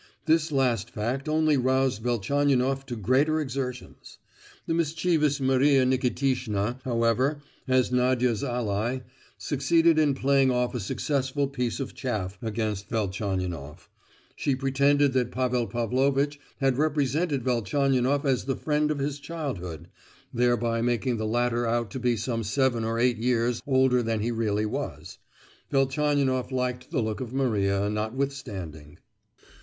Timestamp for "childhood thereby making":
19.19-21.17